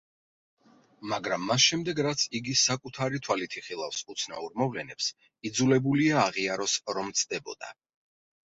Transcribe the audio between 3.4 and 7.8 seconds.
იხილავს უცნაურ მოვლენებს, იძულებულია აღიაროს, რომ ცდებოდა.